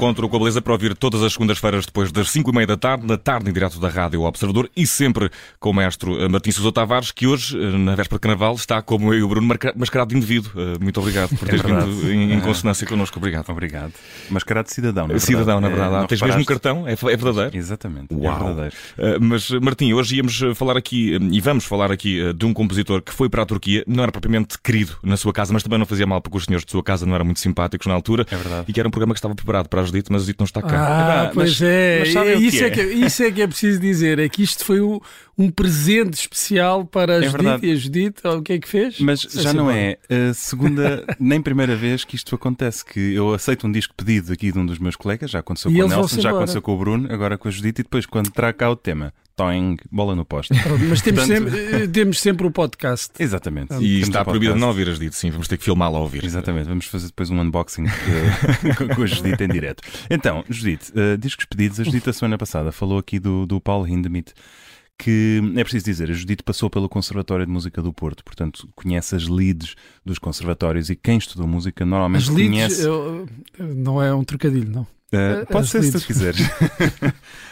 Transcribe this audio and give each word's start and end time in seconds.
encontro 0.00 0.26
com 0.30 0.36
a 0.36 0.38
beleza 0.38 0.62
para 0.62 0.72
ouvir 0.72 0.96
todas 0.96 1.22
as 1.22 1.34
segundas-feiras 1.34 1.84
depois 1.84 2.10
das 2.10 2.30
5 2.30 2.50
e 2.50 2.54
meia 2.54 2.66
da 2.66 2.76
tarde, 2.78 3.06
na 3.06 3.18
tarde 3.18 3.50
em 3.50 3.52
direto 3.52 3.78
da 3.78 3.90
Rádio 3.90 4.22
Observador 4.22 4.70
e 4.74 4.86
sempre 4.86 5.30
com 5.58 5.68
o 5.68 5.74
maestro 5.74 6.18
eh, 6.18 6.26
Martins 6.26 6.54
Sousa 6.54 6.72
Tavares, 6.72 7.12
que 7.12 7.26
hoje, 7.26 7.54
eh, 7.54 7.76
na 7.76 7.94
véspera 7.94 8.16
de 8.16 8.20
Carnaval, 8.22 8.54
está 8.54 8.80
como 8.80 9.12
eu 9.12 9.18
e 9.18 9.22
o 9.22 9.28
Bruno 9.28 9.46
mascarado 9.76 10.08
de 10.08 10.16
indivíduo. 10.16 10.52
Eh, 10.56 10.78
muito 10.80 10.98
obrigado 11.00 11.36
por 11.36 11.44
teres 11.46 11.62
é 11.62 11.66
vindo 11.66 12.10
em, 12.10 12.32
em, 12.32 12.40
consonância 12.40 12.86
connosco. 12.86 13.18
Obrigado. 13.18 13.50
Obrigado. 13.50 13.92
Mascarado 14.30 14.68
de 14.68 14.74
cidadão, 14.74 15.06
na. 15.06 15.18
Cidadão, 15.18 15.60
na 15.60 15.68
verdade. 15.68 16.04
É, 16.04 16.06
Tens 16.06 16.22
mesmo 16.22 16.40
um 16.40 16.44
cartão? 16.46 16.88
É, 16.88 16.92
é 16.92 16.96
verdadeiro? 16.96 17.54
Exatamente. 17.54 18.14
É 18.14 18.16
Uau. 18.16 18.34
É 18.34 18.38
verdadeiro. 18.38 19.20
Mas, 19.20 19.50
Martim, 19.50 19.92
hoje 19.92 20.16
íamos 20.16 20.40
falar 20.54 20.78
aqui, 20.78 21.18
e 21.30 21.40
vamos 21.42 21.66
falar 21.66 21.92
aqui, 21.92 22.32
de 22.32 22.46
um 22.46 22.54
compositor 22.54 23.02
que 23.02 23.12
foi 23.12 23.28
para 23.28 23.42
a 23.42 23.46
Turquia, 23.46 23.84
não 23.86 24.02
era 24.02 24.10
propriamente 24.10 24.58
querido 24.58 24.96
na 25.02 25.18
sua 25.18 25.32
casa, 25.34 25.52
mas 25.52 25.62
também 25.62 25.78
não 25.78 25.84
fazia 25.84 26.06
mal 26.06 26.22
porque 26.22 26.38
os 26.38 26.44
senhores 26.44 26.64
de 26.64 26.70
sua 26.70 26.82
casa 26.82 27.04
não 27.04 27.14
eram 27.14 27.26
muito 27.26 27.40
simpáticos 27.40 27.86
na 27.86 27.92
altura. 27.92 28.26
É 28.30 28.36
verdade. 28.36 28.64
E 28.66 28.72
que 28.72 28.80
era 28.80 28.88
um 28.88 28.90
programa 28.90 29.12
que 29.12 29.18
estava 29.18 29.34
preparado 29.34 29.68
para 29.68 29.80
a 29.80 29.89
Mas 30.10 30.22
a 30.22 30.24
Judite 30.24 30.38
não 30.38 30.44
está 30.44 30.62
cá. 30.62 30.68
Ah, 30.70 31.24
é 31.24 31.34
pois 31.34 31.60
mas, 31.60 31.62
é. 31.62 31.98
Mas 32.00 32.40
isso, 32.40 32.64
é 32.64 32.70
que, 32.70 32.82
isso 32.82 33.22
é 33.22 33.30
que 33.30 33.42
é 33.42 33.46
preciso 33.46 33.80
dizer. 33.80 34.18
É 34.18 34.28
que 34.28 34.42
isto 34.42 34.64
foi 34.64 34.80
um, 34.80 34.98
um 35.36 35.50
presente 35.50 36.14
especial 36.14 36.84
para 36.84 37.14
a 37.14 37.16
é 37.16 37.22
Judite. 37.22 37.42
Verdade. 37.42 37.66
E 37.66 37.72
a 37.72 37.74
Judite, 37.74 38.26
o 38.26 38.42
que 38.42 38.52
é 38.52 38.58
que 38.58 38.68
fez? 38.68 39.00
Mas 39.00 39.20
Sei 39.20 39.42
já 39.42 39.52
não 39.52 39.70
é 39.70 39.98
a 40.08 40.34
segunda 40.34 41.04
nem 41.18 41.40
primeira 41.40 41.74
vez 41.74 42.04
que 42.04 42.16
isto 42.16 42.34
acontece. 42.34 42.84
Que 42.84 43.14
eu 43.14 43.32
aceito 43.34 43.66
um 43.66 43.72
disco 43.72 43.94
pedido 43.94 44.32
aqui 44.32 44.52
de 44.52 44.58
um 44.58 44.66
dos 44.66 44.78
meus 44.78 44.96
colegas, 44.96 45.30
já 45.30 45.40
aconteceu 45.40 45.70
e 45.70 45.74
com 45.74 45.84
o 45.84 45.88
Nelson, 45.88 46.20
já 46.20 46.30
aconteceu 46.30 46.62
com 46.62 46.74
o 46.74 46.78
Bruno, 46.78 47.12
agora 47.12 47.36
com 47.36 47.48
a 47.48 47.50
Judite, 47.50 47.80
e 47.80 47.84
depois 47.84 48.06
quando 48.06 48.30
traga 48.30 48.52
cá 48.52 48.70
o 48.70 48.76
tema 48.76 49.12
toing, 49.40 49.76
bola 49.90 50.14
no 50.14 50.24
poste. 50.24 50.52
Mas 50.88 51.00
temos, 51.00 51.26
Portanto... 51.26 51.50
sempre, 51.50 51.82
eh, 51.82 51.86
temos 51.86 52.20
sempre 52.20 52.46
o 52.46 52.50
podcast. 52.50 53.10
Exatamente. 53.18 53.74
E 53.74 54.00
está 54.00 54.24
proibido 54.24 54.56
não 54.56 54.68
ouvir 54.68 54.88
as 54.88 54.98
dito, 54.98 55.16
sim, 55.16 55.30
vamos 55.30 55.48
ter 55.48 55.56
que 55.56 55.64
filmá-lo 55.64 55.96
a 55.96 56.00
ouvir. 56.00 56.24
Exatamente, 56.24 56.68
vamos 56.68 56.86
fazer 56.86 57.06
depois 57.06 57.30
um 57.30 57.40
unboxing 57.40 57.84
com 58.94 59.02
a 59.02 59.06
Judite 59.06 59.42
em 59.42 59.48
direto. 59.48 59.82
Então, 60.10 60.44
Judite, 60.48 60.92
uh, 60.92 61.16
discos 61.16 61.46
pedidos, 61.46 61.80
a 61.80 61.84
Judite 61.84 62.10
a 62.10 62.12
semana 62.12 62.36
passada 62.36 62.70
falou 62.70 62.98
aqui 62.98 63.18
do, 63.18 63.46
do 63.46 63.60
Paul 63.60 63.86
Hindemith 63.86 64.32
que 65.02 65.40
é 65.56 65.62
preciso 65.62 65.86
dizer, 65.86 66.10
a 66.10 66.12
Judite 66.12 66.42
passou 66.42 66.68
pelo 66.68 66.86
Conservatório 66.86 67.46
de 67.46 67.50
Música 67.50 67.80
do 67.80 67.90
Porto, 67.90 68.22
portanto 68.22 68.68
conhece 68.76 69.16
as 69.16 69.26
leads 69.26 69.74
dos 70.04 70.18
conservatórios 70.18 70.90
e 70.90 70.96
quem 70.96 71.16
estudou 71.16 71.46
música 71.46 71.86
normalmente 71.86 72.24
as 72.24 72.28
leads, 72.28 72.50
conhece. 72.50 72.82
Eu, 72.82 73.26
não 73.58 74.02
é 74.02 74.14
um 74.14 74.22
trocadilho, 74.22 74.70
não. 74.70 74.86
Uh, 75.12 75.44
pode 75.46 75.68
ser 75.68 75.82
se 75.82 75.92
tu 75.92 76.00
quiseres. 76.06 76.40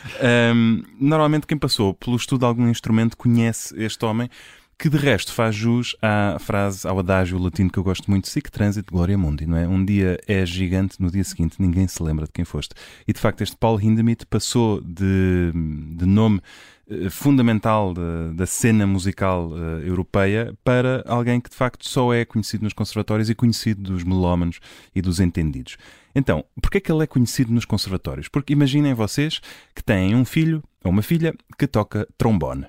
um, 0.55 0.83
normalmente 1.01 1.47
quem 1.47 1.59
passou 1.59 1.95
pelo 1.95 2.17
estudo 2.17 2.41
de 2.41 2.47
algum 2.47 2.69
instrumento 2.69 3.17
conhece 3.17 3.75
este 3.83 4.05
homem 4.05 4.31
que 4.79 4.89
de 4.89 4.97
resto 4.97 5.33
faz 5.33 5.55
jus 5.57 5.97
à 6.01 6.39
frase, 6.39 6.87
ao 6.87 7.01
adágio 7.01 7.37
latino 7.39 7.69
que 7.69 7.79
eu 7.79 7.83
gosto 7.83 8.09
muito, 8.09 8.29
sic 8.29 8.49
transit 8.49 8.87
gloria 8.89 9.19
mundi, 9.19 9.45
não 9.45 9.57
é? 9.57 9.67
Um 9.67 9.85
dia 9.85 10.21
é 10.27 10.47
gigante, 10.47 11.03
no 11.03 11.11
dia 11.11 11.25
seguinte 11.25 11.57
ninguém 11.59 11.89
se 11.89 12.01
lembra 12.01 12.27
de 12.27 12.33
quem 12.33 12.45
foste. 12.45 12.75
E 13.07 13.13
de 13.13 13.19
facto 13.19 13.41
este 13.41 13.57
Paul 13.57 13.81
Hindemith 13.81 14.25
passou 14.27 14.81
de, 14.81 15.53
de 15.97 16.07
nome 16.07 16.41
eh, 16.89 17.11
fundamental 17.11 17.93
da, 17.93 18.33
da, 18.33 18.47
cena 18.47 18.87
musical 18.87 19.51
uh, 19.51 19.81
europeia 19.85 20.55
para 20.63 21.05
alguém 21.09 21.41
que 21.41 21.51
de 21.51 21.57
facto 21.57 21.87
só 21.87 22.15
é 22.15 22.25
conhecido 22.25 22.63
nos 22.63 22.73
conservatórios 22.73 23.29
e 23.29 23.35
conhecido 23.35 23.83
dos 23.83 24.05
melómanos 24.05 24.61
e 24.95 25.03
dos 25.03 25.19
entendidos. 25.19 25.77
Então, 26.15 26.45
porquê 26.63 26.79
é 26.79 26.81
que 26.81 26.93
ele 26.93 27.03
é 27.03 27.07
conhecido 27.07 27.53
nos 27.53 27.65
conservatórios? 27.65 28.29
Porque 28.29 28.53
imaginem 28.53 28.95
vocês 28.95 29.41
que 29.75 29.83
têm 29.83 30.15
um 30.15 30.25
filho 30.25 30.63
ou 30.85 30.93
uma 30.93 31.03
filha 31.03 31.35
que 31.59 31.67
toca 31.67 32.07
trombone. 32.17 32.67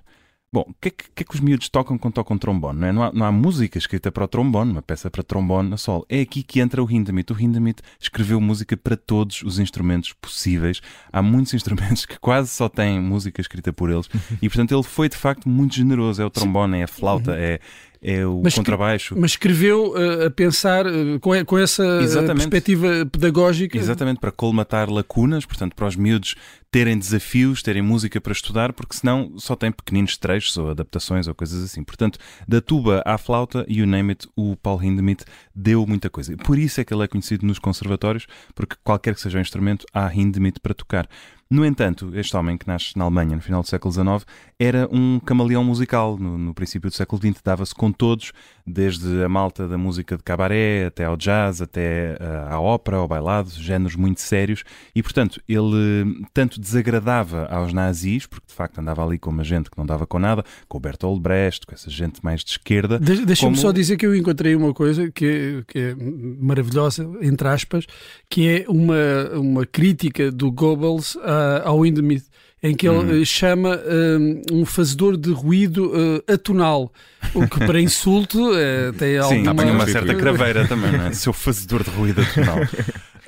Bom, 0.52 0.66
o 0.68 0.74
que, 0.82 0.88
é 0.88 0.92
que, 0.92 1.04
que, 1.14 1.22
é 1.22 1.26
que 1.26 1.36
os 1.36 1.40
miúdos 1.40 1.70
tocam 1.70 1.96
quando 1.96 2.16
tocam 2.16 2.36
trombone? 2.36 2.80
Não, 2.80 2.88
é? 2.88 2.92
não, 2.92 3.04
há, 3.04 3.14
não 3.14 3.26
há 3.26 3.32
música 3.32 3.78
escrita 3.78 4.12
para 4.12 4.24
o 4.24 4.28
trombone, 4.28 4.72
uma 4.72 4.82
peça 4.82 5.10
para 5.10 5.22
trombone 5.22 5.76
a 5.76 5.78
sol. 5.78 6.04
É 6.10 6.22
aqui 6.22 6.42
que 6.42 6.60
entra 6.60 6.84
o 6.84 6.90
Hindemith. 6.90 7.32
O 7.32 7.40
Hindemith 7.40 7.82
escreveu 8.00 8.42
música 8.42 8.76
para 8.76 8.98
todos 8.98 9.44
os 9.44 9.60
instrumentos 9.60 10.12
possíveis. 10.14 10.82
Há 11.14 11.22
muitos 11.22 11.54
instrumentos 11.56 12.04
que 12.06 12.18
quase 12.20 12.50
só 12.50 12.68
têm 12.68 13.00
música 13.00 13.40
escrita 13.40 13.72
por 13.72 13.92
eles. 13.92 14.10
E, 14.42 14.50
portanto, 14.50 14.74
ele 14.74 14.84
foi 14.84 15.08
de 15.08 15.18
facto 15.18 15.48
muito 15.48 15.76
generoso. 15.76 16.20
É 16.20 16.26
o 16.26 16.32
trombone, 16.32 16.80
é 16.80 16.84
a 16.84 16.88
flauta, 16.88 17.36
é, 17.38 17.60
é 18.02 18.26
o 18.26 18.42
mas 18.44 18.56
contrabaixo. 18.56 19.14
Mas 19.18 19.32
escreveu 19.32 19.92
uh, 19.92 20.28
a 20.28 20.32
pensar 20.32 20.88
uh, 20.88 21.20
com, 21.20 21.46
com, 21.46 21.58
essa 21.58 21.84
eh, 21.84 22.04
Exatamente. 22.04 22.50
perspectiva 22.50 23.06
pedagógica. 23.06 23.78
Exatamente, 23.78 24.20
para 24.20 24.32
colmatar 24.32 24.90
lacunas, 24.90 25.46
portanto, 25.46 25.76
para 25.76 25.86
os 25.86 25.96
miúdos 25.96 26.36
terem 26.72 26.98
desafios, 26.98 27.64
terem 27.64 27.82
música 27.82 28.22
para 28.22 28.32
estudar, 28.32 28.74
porque 28.74 28.96
senão 28.96 29.34
só 29.38 29.56
tem 29.56 29.72
pequeninos 29.72 30.18
trechos 30.18 30.56
ou 30.58 30.70
adaptações 30.70 31.28
ou 31.28 31.34
coisas 31.34 31.64
assim. 31.64 31.84
Portanto, 31.84 32.20
da 32.48 32.62
tuba 32.62 33.02
à 33.06 33.18
flauta, 33.18 33.66
you 33.68 33.88
name 33.88 34.12
it, 34.12 34.28
o 34.36 34.56
Paul 34.56 34.84
Hindemith 34.84 35.26
deu 35.56 35.86
muita 35.88 36.10
coisa. 36.10 36.36
Por 36.38 36.58
isso 36.60 36.80
é 36.80 36.86
que 36.86 36.94
ele 36.94 37.04
é 37.04 37.08
conhecido 37.08 37.46
nos 37.46 37.60
conservatórios, 37.60 38.28
porque 38.54 38.76
qualquer 38.84 39.16
que 39.16 39.22
seja 39.22 39.38
o 39.38 39.42
instrumento, 39.42 39.86
há 39.94 40.14
Hindemith 40.14 40.60
para 40.62 40.74
tocar. 40.74 41.10
No 41.52 41.66
entanto, 41.66 42.12
este 42.14 42.38
homem 42.38 42.56
que 42.56 42.68
nasce 42.68 42.96
na 42.96 43.06
Alemanha 43.06 43.36
no 43.36 43.42
final 43.42 43.64
do 43.64 43.68
século 43.68 43.92
XIX 43.92 44.24
era 44.60 44.88
um 44.92 45.20
camaleão 45.20 45.64
musical. 45.64 46.16
No, 46.16 46.38
no 46.38 46.54
princípio 46.54 46.92
do 46.92 46.96
século 46.96 47.20
XX 47.20 47.42
dava-se 47.44 47.74
com 47.74 47.92
todos, 47.92 48.32
desde 48.64 49.24
a 49.24 49.28
malta 49.28 49.68
da 49.68 49.76
música 49.76 50.16
de 50.16 50.22
cabaré 50.22 50.86
até 50.86 51.06
ao 51.06 51.18
jazz, 51.18 51.60
até 51.60 52.16
uh, 52.22 52.54
à 52.54 52.60
ópera, 52.60 52.98
ao 52.98 53.08
bailado, 53.08 53.50
géneros 53.50 53.96
muito 53.96 54.22
sérios. 54.22 54.64
E, 54.94 55.02
portanto, 55.02 55.42
ele 55.50 56.24
tanto 56.36 56.59
desagradava 56.60 57.46
aos 57.46 57.72
nazis, 57.72 58.26
porque 58.26 58.48
de 58.48 58.54
facto 58.54 58.80
andava 58.80 59.06
ali 59.06 59.18
com 59.18 59.30
uma 59.30 59.44
gente 59.44 59.70
que 59.70 59.78
não 59.78 59.86
dava 59.86 60.06
com 60.06 60.20
nada, 60.20 60.44
com 60.68 60.78
o 60.78 60.82
Bertolt 60.82 61.22
Brecht, 61.22 61.66
com 61.66 61.74
essa 61.74 61.90
gente 61.90 62.20
mais 62.24 62.44
de 62.44 62.52
esquerda. 62.52 63.00
De 63.00 63.26
Deixa-me 63.26 63.54
como... 63.54 63.62
só 63.62 63.72
dizer 63.72 63.98
que 63.98 64.06
eu 64.06 64.16
encontrei 64.16 64.56
uma 64.56 64.74
coisa 64.74 65.10
que, 65.12 65.64
que 65.68 65.80
é 65.80 65.96
maravilhosa, 66.40 67.10
entre 67.22 67.48
aspas, 67.48 67.86
que 68.30 68.48
é 68.48 68.66
uma, 68.68 69.40
uma 69.40 69.66
crítica 69.66 70.32
do 70.32 70.52
Goebbels 70.52 71.16
uh, 71.16 71.64
ao 71.64 71.86
Hindemith, 71.86 72.26
em 72.62 72.76
que 72.76 72.88
ele 72.88 72.98
hum. 72.98 73.22
Eh, 73.22 73.26
chama 73.26 73.78
uh, 73.78 74.54
um 74.54 74.66
fazedor 74.66 75.16
de 75.16 75.32
ruído 75.32 75.92
uh, 75.92 76.34
atonal, 76.34 76.92
o 77.34 77.48
que 77.48 77.60
para 77.60 77.80
insulto 77.80 78.52
uh, 78.52 78.92
tem 78.98 79.18
alguma... 79.18 79.64
Sim, 79.64 79.72
uma 79.72 79.88
certa 79.88 80.14
craveira 80.14 80.68
também, 80.68 80.92
não 80.92 81.08
é? 81.08 81.14
Seu 81.14 81.32
fazedor 81.32 81.84
de 81.84 81.90
ruído 81.90 82.22
atonal. 82.22 82.58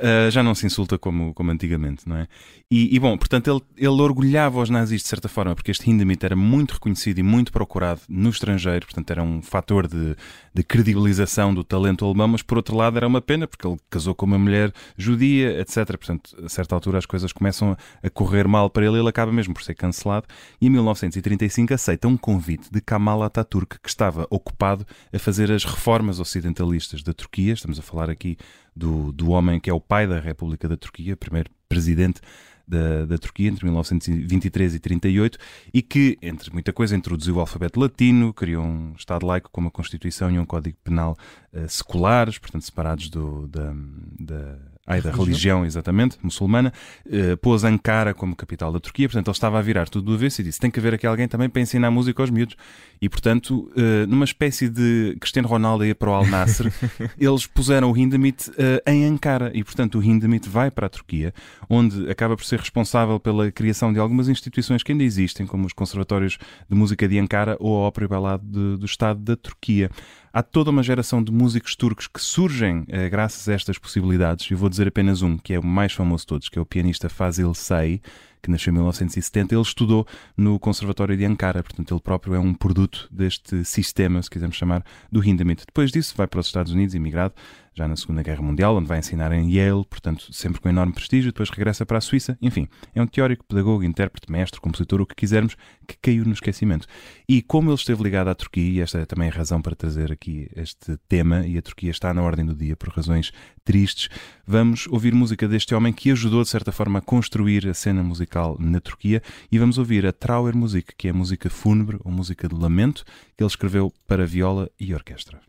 Uh, 0.01 0.31
já 0.31 0.41
não 0.41 0.55
se 0.55 0.65
insulta 0.65 0.97
como, 0.97 1.33
como 1.33 1.51
antigamente, 1.51 2.07
não 2.07 2.15
é? 2.15 2.27
E, 2.71 2.95
e, 2.95 2.99
bom, 2.99 3.17
portanto, 3.17 3.51
ele, 3.51 3.61
ele 3.77 4.01
orgulhava 4.01 4.59
os 4.61 4.69
nazis 4.69 5.01
de 5.01 5.07
certa 5.07 5.27
forma, 5.27 5.53
porque 5.53 5.71
este 5.71 5.91
Hindemith 5.91 6.23
era 6.23 6.35
muito 6.35 6.71
reconhecido 6.75 7.19
e 7.19 7.23
muito 7.23 7.51
procurado 7.51 8.01
no 8.07 8.29
estrangeiro, 8.29 8.85
portanto, 8.85 9.11
era 9.11 9.21
um 9.21 9.41
fator 9.41 9.87
de, 9.87 10.15
de 10.53 10.63
credibilização 10.63 11.53
do 11.53 11.63
talento 11.63 12.05
alemão, 12.05 12.29
mas 12.29 12.41
por 12.41 12.57
outro 12.57 12.75
lado 12.75 12.97
era 12.97 13.05
uma 13.05 13.21
pena, 13.21 13.45
porque 13.45 13.67
ele 13.67 13.77
casou 13.89 14.15
com 14.15 14.25
uma 14.25 14.39
mulher 14.39 14.73
judia, 14.97 15.59
etc. 15.59 15.85
Portanto, 15.97 16.35
a 16.43 16.49
certa 16.49 16.73
altura 16.73 16.97
as 16.97 17.05
coisas 17.05 17.31
começam 17.31 17.77
a 18.01 18.09
correr 18.09 18.47
mal 18.47 18.69
para 18.69 18.85
ele 18.85 19.01
ele 19.01 19.09
acaba 19.09 19.31
mesmo 19.31 19.53
por 19.53 19.63
ser 19.63 19.75
cancelado. 19.75 20.27
E 20.59 20.67
em 20.67 20.69
1935 20.69 21.73
aceita 21.73 22.07
um 22.07 22.15
convite 22.15 22.71
de 22.71 22.79
Kemal 22.81 23.23
Atatürk, 23.23 23.79
que 23.79 23.89
estava 23.89 24.25
ocupado 24.29 24.85
a 25.13 25.19
fazer 25.19 25.51
as 25.51 25.65
reformas 25.65 26.19
ocidentalistas 26.19 27.03
da 27.03 27.13
Turquia. 27.13 27.53
Estamos 27.53 27.77
a 27.77 27.81
falar 27.81 28.09
aqui 28.09 28.37
do, 28.75 29.11
do 29.11 29.29
homem 29.31 29.59
que 29.59 29.69
é 29.69 29.73
o 29.73 29.81
pai 29.81 30.07
da 30.07 30.19
República 30.19 30.67
da 30.67 30.77
Turquia, 30.77 31.15
primeiro 31.17 31.49
presidente 31.67 32.21
da, 32.67 33.05
da 33.05 33.17
Turquia 33.17 33.49
entre 33.49 33.65
1923 33.65 34.75
e 34.75 34.79
38 34.79 35.37
e 35.73 35.81
que, 35.81 36.17
entre 36.21 36.51
muita 36.53 36.71
coisa, 36.71 36.95
introduziu 36.95 37.35
o 37.35 37.39
alfabeto 37.39 37.79
latino, 37.79 38.33
criou 38.33 38.63
um 38.63 38.93
Estado 38.97 39.25
laico 39.25 39.49
com 39.51 39.61
uma 39.61 39.71
Constituição 39.71 40.31
e 40.31 40.39
um 40.39 40.45
Código 40.45 40.77
Penal 40.83 41.17
uh, 41.53 41.67
seculares, 41.67 42.37
portanto 42.37 42.63
separados 42.63 43.09
do, 43.09 43.47
da, 43.47 43.73
da 44.19 44.57
Ai, 44.85 44.99
da 44.99 45.11
religião, 45.11 45.25
religião 45.25 45.65
exatamente, 45.65 46.17
muçulmana, 46.23 46.73
uh, 47.05 47.37
pôs 47.37 47.63
Ankara 47.63 48.15
como 48.15 48.35
capital 48.35 48.73
da 48.73 48.79
Turquia, 48.79 49.07
portanto 49.07 49.27
ele 49.27 49.35
estava 49.35 49.59
a 49.59 49.61
virar 49.61 49.87
tudo 49.87 50.05
do 50.05 50.13
avesso 50.15 50.41
e 50.41 50.43
disse: 50.43 50.59
tem 50.59 50.71
que 50.71 50.79
haver 50.79 50.95
aqui 50.95 51.05
alguém 51.05 51.27
também 51.27 51.47
para 51.47 51.61
ensinar 51.61 51.91
música 51.91 52.21
aos 52.21 52.31
miúdos. 52.31 52.55
E 52.99 53.07
portanto, 53.07 53.71
uh, 53.75 54.07
numa 54.07 54.25
espécie 54.25 54.69
de 54.69 55.15
Cristiano 55.19 55.47
Ronaldo 55.47 55.85
ia 55.85 55.93
para 55.93 56.09
o 56.09 56.13
Al 56.13 56.25
Nasser, 56.25 56.71
eles 57.17 57.45
puseram 57.45 57.91
o 57.91 57.97
Hindemith 57.97 58.49
uh, 58.49 58.89
em 58.89 59.05
Ankara 59.05 59.51
e 59.53 59.63
portanto 59.63 59.99
o 59.99 60.03
Hindemith 60.03 60.49
vai 60.49 60.71
para 60.71 60.87
a 60.87 60.89
Turquia, 60.89 61.31
onde 61.69 62.09
acaba 62.09 62.35
por 62.35 62.43
ser 62.43 62.59
responsável 62.59 63.19
pela 63.19 63.51
criação 63.51 63.93
de 63.93 63.99
algumas 63.99 64.29
instituições 64.29 64.81
que 64.81 64.91
ainda 64.91 65.03
existem, 65.03 65.45
como 65.45 65.67
os 65.67 65.73
conservatórios 65.73 66.39
de 66.67 66.75
música 66.75 67.07
de 67.07 67.19
Ankara 67.19 67.55
ou 67.59 67.77
a 67.77 67.87
Ópera 67.87 68.05
e 68.05 68.07
Balado 68.07 68.77
do 68.77 68.85
Estado 68.85 69.19
da 69.19 69.35
Turquia. 69.35 69.91
Há 70.33 70.41
toda 70.41 70.69
uma 70.69 70.81
geração 70.81 71.21
de 71.21 71.29
músicos 71.29 71.75
turcos 71.75 72.07
que 72.07 72.21
surgem 72.21 72.85
eh, 72.87 73.09
graças 73.09 73.49
a 73.49 73.53
estas 73.53 73.77
possibilidades. 73.77 74.49
Eu 74.49 74.57
vou 74.57 74.69
dizer 74.69 74.87
apenas 74.87 75.21
um, 75.21 75.37
que 75.37 75.53
é 75.53 75.59
o 75.59 75.65
mais 75.65 75.91
famoso 75.91 76.23
de 76.23 76.27
todos, 76.27 76.47
que 76.47 76.57
é 76.57 76.61
o 76.61 76.65
pianista 76.65 77.09
Fazil 77.09 77.53
Say, 77.53 78.01
que 78.41 78.49
nasceu 78.49 78.71
em 78.71 78.75
1970, 78.75 79.53
ele 79.53 79.61
estudou 79.61 80.07
no 80.35 80.59
Conservatório 80.59 81.15
de 81.15 81.25
Ankara, 81.25 81.63
portanto, 81.63 81.93
ele 81.93 82.01
próprio 82.01 82.35
é 82.35 82.39
um 82.39 82.53
produto 82.53 83.07
deste 83.11 83.63
sistema, 83.63 84.21
se 84.21 84.29
quisermos 84.29 84.57
chamar, 84.57 84.83
do 85.11 85.23
Hindemith. 85.23 85.63
Depois 85.65 85.91
disso, 85.91 86.13
vai 86.15 86.27
para 86.27 86.39
os 86.39 86.47
Estados 86.47 86.71
Unidos, 86.71 86.95
imigrado, 86.95 87.33
já 87.73 87.87
na 87.87 87.95
Segunda 87.95 88.21
Guerra 88.21 88.41
Mundial, 88.41 88.75
onde 88.75 88.87
vai 88.87 88.99
ensinar 88.99 89.31
em 89.31 89.49
Yale, 89.49 89.85
portanto, 89.85 90.27
sempre 90.33 90.59
com 90.59 90.67
enorme 90.67 90.93
prestígio, 90.93 91.31
depois 91.31 91.49
regressa 91.49 91.85
para 91.85 91.97
a 91.97 92.01
Suíça. 92.01 92.37
Enfim, 92.41 92.67
é 92.93 93.01
um 93.01 93.07
teórico, 93.07 93.45
pedagogo, 93.45 93.83
intérprete, 93.83 94.29
mestre, 94.29 94.59
compositor, 94.59 95.01
o 95.01 95.05
que 95.05 95.15
quisermos, 95.15 95.55
que 95.87 95.95
caiu 96.01 96.25
no 96.25 96.33
esquecimento. 96.33 96.85
E 97.27 97.41
como 97.41 97.69
ele 97.69 97.75
esteve 97.75 98.03
ligado 98.03 98.27
à 98.27 98.35
Turquia, 98.35 98.69
e 98.69 98.81
esta 98.81 98.99
é 98.99 99.05
também 99.05 99.29
a 99.29 99.31
razão 99.31 99.61
para 99.61 99.75
trazer 99.75 100.11
aqui 100.11 100.49
este 100.55 100.97
tema, 101.07 101.47
e 101.47 101.57
a 101.57 101.61
Turquia 101.61 101.91
está 101.91 102.13
na 102.13 102.21
ordem 102.21 102.45
do 102.45 102.53
dia 102.53 102.75
por 102.75 102.89
razões 102.89 103.31
tristes, 103.63 104.09
vamos 104.45 104.87
ouvir 104.87 105.13
música 105.13 105.47
deste 105.47 105.73
homem 105.73 105.93
que 105.93 106.11
ajudou, 106.11 106.43
de 106.43 106.49
certa 106.49 106.71
forma, 106.73 106.99
a 106.99 107.01
construir 107.01 107.67
a 107.69 107.73
cena 107.73 108.03
musical 108.03 108.30
na 108.59 108.79
Turquia, 108.79 109.21
e 109.51 109.59
vamos 109.59 109.77
ouvir 109.77 110.05
a 110.05 110.11
Trauer 110.11 110.55
Musik, 110.55 110.93
que 110.95 111.07
é 111.07 111.13
música 111.13 111.49
fúnebre 111.49 111.97
ou 112.03 112.11
música 112.11 112.47
de 112.47 112.55
lamento, 112.55 113.03
que 113.37 113.43
ele 113.43 113.47
escreveu 113.47 113.93
para 114.07 114.25
viola 114.25 114.69
e 114.79 114.93
orquestra. 114.93 115.41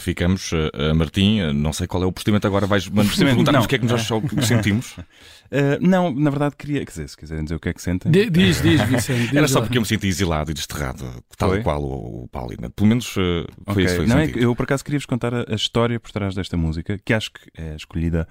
Ficamos. 0.00 0.52
Uh, 0.52 0.94
Martim, 0.94 1.40
uh, 1.40 1.52
não 1.52 1.72
sei 1.72 1.86
qual 1.86 2.02
é 2.02 2.06
o 2.06 2.12
procedimento 2.12 2.46
agora, 2.46 2.66
vais 2.66 2.88
perguntar-nos 2.88 3.64
o 3.64 3.68
que 3.68 3.76
é 3.76 3.78
que 3.78 3.86
nós 3.86 4.06
sentimos. 4.46 4.96
Uh, 4.98 5.78
não, 5.80 6.14
na 6.14 6.30
verdade 6.30 6.56
queria, 6.56 6.84
quer 6.84 6.90
dizer, 6.90 7.08
se 7.08 7.16
quiserem 7.16 7.44
dizer 7.44 7.54
o 7.54 7.60
que 7.60 7.68
é 7.68 7.74
que 7.74 7.82
sentem. 7.82 8.10
diz, 8.10 8.62
diz, 8.62 8.80
Vicente. 8.82 9.28
Diz 9.28 9.34
Era 9.34 9.48
só 9.48 9.60
porque 9.60 9.76
eu 9.76 9.82
me 9.82 9.86
senti 9.86 10.06
exilado 10.06 10.50
e 10.50 10.54
desterrado, 10.54 11.04
tal 11.36 11.50
foi? 11.50 11.62
qual 11.62 11.82
o, 11.82 12.24
o 12.24 12.28
Paulo. 12.28 12.54
Pelo 12.74 12.88
menos 12.88 13.06
foi 13.06 13.46
okay. 13.66 13.84
isso. 13.84 13.96
Foi 13.96 14.06
não, 14.06 14.18
é 14.18 14.28
que 14.28 14.42
eu 14.42 14.54
por 14.54 14.64
acaso 14.64 14.84
queria-vos 14.84 15.06
contar 15.06 15.34
a, 15.34 15.44
a, 15.48 15.54
história 15.54 15.98
por 16.00 16.10
trás 16.10 16.34
desta 16.34 16.56
música, 16.56 16.98
que 17.04 17.12
acho 17.12 17.32
que 17.32 17.40
é 17.56 17.74
escolhida, 17.74 18.26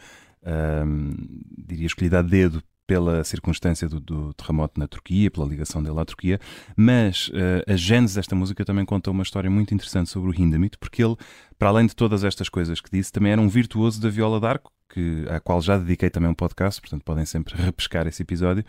diria 1.57 1.87
escolhida 1.87 2.19
a 2.19 2.21
dedo 2.21 2.63
pela 2.85 3.23
circunstância 3.23 3.87
do, 3.87 3.99
do, 3.99 4.33
terremoto 4.33 4.79
na 4.79 4.87
Turquia, 4.87 5.31
pela 5.31 5.45
ligação 5.45 5.81
dele 5.81 5.99
à 5.99 6.05
Turquia, 6.05 6.39
mas 6.75 7.29
uh, 7.29 7.71
a 7.71 7.75
gênese 7.75 8.15
desta 8.15 8.35
música 8.35 8.65
também 8.65 8.85
conta 8.85 9.09
uma 9.09 9.23
história 9.23 9.49
muito 9.49 9.73
interessante 9.73 10.09
sobre 10.09 10.29
o 10.29 10.41
Hindemith, 10.41 10.77
porque 10.77 11.03
ele, 11.03 11.15
para 11.57 11.69
além 11.69 11.85
de 11.85 11.95
todas 11.95 12.23
estas 12.23 12.49
coisas 12.49 12.81
que 12.81 12.91
disse, 12.91 13.11
também 13.11 13.31
era 13.31 13.41
um 13.41 13.47
virtuoso 13.47 14.01
da 14.01 14.09
viola 14.09 14.39
d'arco, 14.39 14.71
que, 14.89 15.25
à 15.29 15.39
qual 15.39 15.61
já 15.61 15.77
dediquei 15.77 16.09
também 16.09 16.29
um 16.29 16.35
podcast, 16.35 16.81
portanto 16.81 17.03
podem 17.03 17.25
sempre 17.25 17.55
repescar 17.61 18.05
esse 18.07 18.21
episódio. 18.21 18.63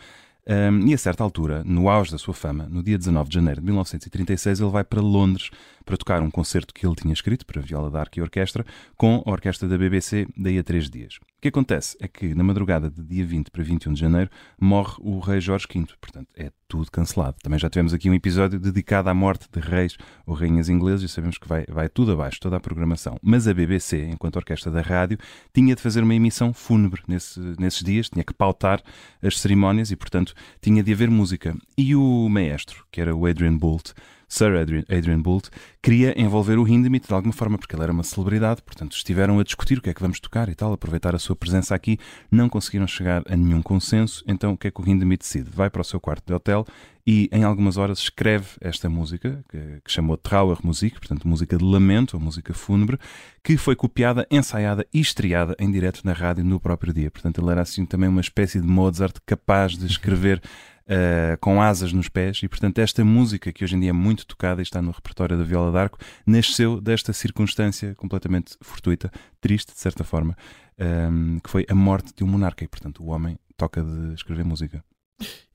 Um, 0.46 0.86
e 0.86 0.92
a 0.92 0.98
certa 0.98 1.24
altura, 1.24 1.64
no 1.64 1.88
auge 1.88 2.12
da 2.12 2.18
sua 2.18 2.34
fama, 2.34 2.66
no 2.68 2.82
dia 2.82 2.98
19 2.98 3.30
de 3.30 3.34
janeiro 3.34 3.60
de 3.60 3.66
1936, 3.66 4.60
ele 4.60 4.70
vai 4.70 4.84
para 4.84 5.00
Londres 5.00 5.50
para 5.84 5.96
tocar 5.96 6.20
um 6.20 6.30
concerto 6.30 6.74
que 6.74 6.86
ele 6.86 6.94
tinha 6.94 7.14
escrito 7.14 7.46
para 7.46 7.62
viola 7.62 7.90
d'arco 7.90 8.18
e 8.18 8.22
orquestra 8.22 8.64
com 8.96 9.22
a 9.24 9.30
orquestra 9.30 9.66
da 9.66 9.78
BBC 9.78 10.26
daí 10.36 10.58
a 10.58 10.62
três 10.62 10.90
dias. 10.90 11.16
O 11.16 11.40
que 11.40 11.48
acontece 11.48 11.96
é 12.00 12.06
que 12.06 12.34
na 12.34 12.44
madrugada 12.44 12.90
de 12.90 13.02
dia 13.02 13.24
20 13.24 13.50
para 13.50 13.62
21 13.62 13.94
de 13.94 14.00
janeiro 14.00 14.30
morre 14.60 14.96
o 15.00 15.18
rei 15.18 15.40
Jorge 15.40 15.66
V, 15.72 15.86
portanto 16.00 16.28
é 16.36 16.52
tudo 16.74 16.90
cancelado. 16.90 17.36
Também 17.40 17.58
já 17.58 17.70
tivemos 17.70 17.94
aqui 17.94 18.10
um 18.10 18.14
episódio 18.14 18.58
dedicado 18.58 19.08
à 19.08 19.14
morte 19.14 19.46
de 19.52 19.60
reis 19.60 19.96
ou 20.26 20.34
rainhas 20.34 20.68
ingleses 20.68 21.08
e 21.08 21.12
sabemos 21.12 21.38
que 21.38 21.46
vai, 21.46 21.64
vai 21.68 21.88
tudo 21.88 22.12
abaixo, 22.12 22.40
toda 22.40 22.56
a 22.56 22.60
programação. 22.60 23.16
Mas 23.22 23.46
a 23.46 23.54
BBC, 23.54 24.08
enquanto 24.10 24.36
orquestra 24.36 24.72
da 24.72 24.82
rádio, 24.82 25.16
tinha 25.52 25.76
de 25.76 25.80
fazer 25.80 26.02
uma 26.02 26.14
emissão 26.14 26.52
fúnebre 26.52 27.02
nesse, 27.06 27.38
nesses 27.60 27.84
dias, 27.84 28.08
tinha 28.08 28.24
que 28.24 28.34
pautar 28.34 28.82
as 29.22 29.38
cerimónias 29.38 29.92
e, 29.92 29.96
portanto, 29.96 30.34
tinha 30.60 30.82
de 30.82 30.92
haver 30.92 31.08
música. 31.08 31.56
E 31.78 31.94
o 31.94 32.28
maestro, 32.28 32.84
que 32.90 33.00
era 33.00 33.14
o 33.14 33.24
Adrian 33.24 33.56
Boult, 33.56 33.94
Sir 34.34 34.56
Adrian, 34.56 34.82
Adrian 34.90 35.22
Boult, 35.22 35.48
queria 35.80 36.20
envolver 36.20 36.58
o 36.58 36.66
Hindemith 36.66 37.06
de 37.06 37.14
alguma 37.14 37.32
forma, 37.32 37.56
porque 37.56 37.76
ele 37.76 37.84
era 37.84 37.92
uma 37.92 38.02
celebridade, 38.02 38.62
portanto 38.62 38.96
estiveram 38.96 39.38
a 39.38 39.44
discutir 39.44 39.78
o 39.78 39.80
que 39.80 39.90
é 39.90 39.94
que 39.94 40.00
vamos 40.00 40.18
tocar 40.18 40.48
e 40.48 40.56
tal, 40.56 40.72
aproveitar 40.72 41.14
a 41.14 41.20
sua 41.20 41.36
presença 41.36 41.72
aqui, 41.72 41.98
não 42.32 42.48
conseguiram 42.48 42.88
chegar 42.88 43.22
a 43.28 43.36
nenhum 43.36 43.62
consenso, 43.62 44.24
então 44.26 44.54
o 44.54 44.58
que 44.58 44.66
é 44.66 44.70
que 44.72 44.80
o 44.80 44.88
Hindemith 44.88 45.20
decide? 45.20 45.48
Vai 45.50 45.70
para 45.70 45.82
o 45.82 45.84
seu 45.84 46.00
quarto 46.00 46.26
de 46.26 46.34
hotel 46.34 46.66
e 47.06 47.28
em 47.30 47.44
algumas 47.44 47.76
horas 47.76 47.98
escreve 47.98 48.48
esta 48.60 48.88
música, 48.88 49.44
que, 49.48 49.58
que 49.84 49.92
chamou 49.92 50.16
Trauer 50.16 50.58
Musik, 50.64 50.98
portanto 50.98 51.28
música 51.28 51.56
de 51.56 51.64
lamento, 51.64 52.14
ou 52.14 52.20
música 52.20 52.52
fúnebre, 52.52 52.98
que 53.40 53.56
foi 53.56 53.76
copiada, 53.76 54.26
ensaiada 54.30 54.84
e 54.92 54.98
estreada 54.98 55.54
em 55.60 55.70
direto 55.70 56.00
na 56.02 56.12
rádio 56.12 56.42
no 56.44 56.58
próprio 56.58 56.92
dia. 56.92 57.10
Portanto 57.10 57.40
ele 57.40 57.50
era 57.50 57.60
assim 57.60 57.86
também 57.86 58.08
uma 58.08 58.20
espécie 58.20 58.60
de 58.60 58.66
Mozart 58.66 59.16
capaz 59.24 59.76
de 59.76 59.86
escrever 59.86 60.42
uh, 60.86 61.38
com 61.40 61.60
asas 61.60 61.92
nos 61.92 62.08
pés, 62.08 62.42
e 62.42 62.48
portanto 62.48 62.78
esta 62.78 63.04
música 63.04 63.52
que 63.52 63.64
hoje 63.64 63.76
em 63.76 63.80
dia 63.80 63.90
é 63.90 63.92
muito 63.92 64.26
tocada 64.26 64.60
e 64.60 64.62
está 64.62 64.80
no 64.80 64.90
repertório 64.90 65.36
da 65.36 65.44
Viola 65.44 65.72
d'Arco, 65.72 65.98
nasceu 66.26 66.80
desta 66.80 67.12
circunstância 67.12 67.94
completamente 67.94 68.56
fortuita, 68.60 69.10
triste 69.40 69.72
de 69.72 69.80
certa 69.80 70.04
forma, 70.04 70.36
um, 70.78 70.84
ehm, 70.84 71.38
que 71.38 71.50
foi 71.50 71.66
a 71.68 71.74
morte 71.74 72.12
de 72.14 72.24
um 72.24 72.26
monarca, 72.26 72.64
e 72.64 72.68
portanto 72.68 73.02
o 73.02 73.08
homem 73.08 73.38
toca 73.56 73.82
de 73.82 74.14
escrever 74.14 74.44
música. 74.44 74.84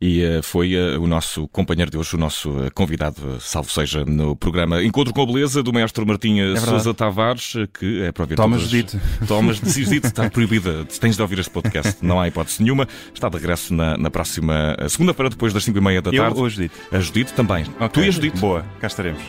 E 0.01 0.23
uh, 0.23 0.41
foi 0.41 0.75
uh, 0.75 1.01
o 1.01 1.05
nosso 1.05 1.47
companheiro 1.49 1.91
de 1.91 1.97
hoje, 1.97 2.15
o 2.15 2.17
nosso 2.17 2.49
uh, 2.49 2.71
convidado, 2.73 3.37
salvo 3.41 3.69
seja, 3.69 4.05
no 4.05 4.33
programa 4.33 4.81
Encontro 4.81 5.13
com 5.13 5.21
a 5.21 5.25
Beleza 5.25 5.61
do 5.61 5.73
mestre 5.73 6.05
Martim 6.05 6.39
é 6.39 6.55
Sousa 6.57 6.93
Tavares, 6.93 7.53
que 7.77 8.03
é 8.03 8.11
para 8.11 8.23
ouvir 8.23 8.35
Thomas 8.35 8.61
todas... 8.61 8.71
Dito. 8.71 9.01
Thomas 9.27 9.59
Dito, 9.89 10.07
está 10.07 10.29
proibida, 10.29 10.85
tens 11.01 11.17
de 11.17 11.21
ouvir 11.21 11.39
este 11.39 11.51
podcast, 11.51 11.97
não 12.01 12.19
há 12.19 12.27
hipótese 12.29 12.63
nenhuma. 12.63 12.87
Está 13.13 13.27
de 13.27 13.37
regresso 13.37 13.73
na, 13.73 13.97
na 13.97 14.09
próxima 14.09 14.77
segunda-feira, 14.87 15.29
depois 15.29 15.53
das 15.53 15.65
5 15.65 15.77
e 15.77 15.81
meia 15.81 16.01
da 16.01 16.11
tarde. 16.11 16.35
Eu 16.35 16.39
ou 16.39 16.45
a 16.45 16.49
Judite? 16.49 16.75
A 16.91 16.99
Judite 16.99 17.33
também. 17.33 17.63
Okay. 17.63 17.89
Tu 17.89 18.01
e 18.01 18.07
a 18.07 18.11
Judite. 18.11 18.39
Boa, 18.39 18.65
cá 18.79 18.87
estaremos. 18.87 19.21